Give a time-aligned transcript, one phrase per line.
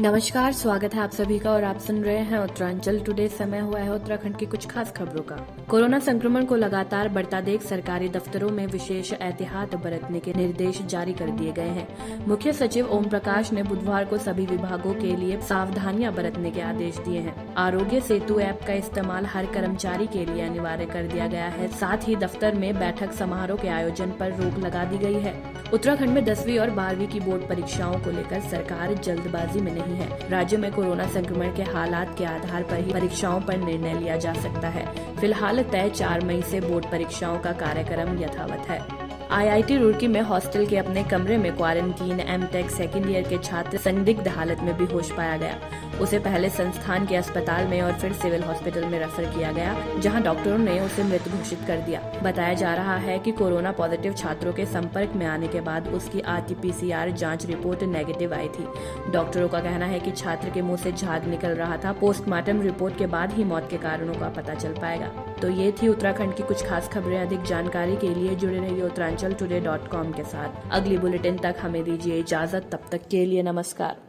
[0.00, 3.78] नमस्कार, स्वागत है आप सभी का और आप सुन रहे हैं उत्तरांचल टुडे समय हुआ
[3.78, 5.36] है उत्तराखंड की कुछ खास खबरों का।
[5.68, 11.12] कोरोना संक्रमण को लगातार बढ़ता देख सरकारी दफ्तरों में विशेष एहतियात बरतने के निर्देश जारी
[11.12, 15.40] कर दिए गए हैं। मुख्य सचिव ओम प्रकाश ने बुधवार को सभी विभागों के लिए
[15.40, 20.42] सावधानियाँ बरतने के आदेश दिए हैं। आरोग्य सेतु ऐप का इस्तेमाल हर कर्मचारी के लिए
[20.42, 24.58] अनिवार्य कर दिया गया है। साथ ही दफ्तर में बैठक समारोह के आयोजन आरोप रोक
[24.58, 25.34] लगा दी गई है।
[25.74, 30.28] उत्तराखंड में दसवीं और बारहवीं की बोर्ड परीक्षाओं को लेकर सरकार जल्दबाजी में नहीं है।
[30.30, 34.32] राज्य में कोरोना संक्रमण के हालात के आधार पर ही परीक्षाओं पर निर्णय लिया जा
[34.32, 38.80] सकता है। फ़िलहाल तय चार मई से बोर्ड परीक्षाओं का कार्यक्रम यथावत है।
[39.30, 43.78] आईआईटी रुड़की में हॉस्टल के अपने कमरे में quarantine M Tech second year के छात्र
[43.78, 45.58] संदिग्ध हालत में बेहोश पाया गया।
[46.00, 50.22] उसे पहले संस्थान के अस्पताल में और फिर सिविल हॉस्पिटल में रेफर किया गया, जहाँ
[50.22, 54.52] डॉक्टरों ने उसे मृत घोषित कर दिया। बताया जा रहा है कि कोरोना पॉजिटिव छात्रों
[54.52, 58.66] के संपर्क में आने के बाद उसकी आरटीपीसीआर जाँच रिपोर्ट नेगेटिव आई थी।
[59.12, 62.98] डॉक्टरों का कहना है कि छात्र के मुँह से झाग निकल रहा था। पोस्टमार्टम रिपोर्ट
[62.98, 65.06] के बाद ही मौत के कारणों का पता चल पाएगा।
[65.42, 69.32] तो ये थी उत्तराखंड की कुछ खास खबरें। अधिक जानकारी के लिए जुड़े रहिए उत्तरांचल
[69.32, 73.42] टुडे डॉट कॉम के साथ। अगली बुलेटिन तक हमें दीजिए इजाज़त। तब तक के लिए
[73.42, 73.96] नमस्कार।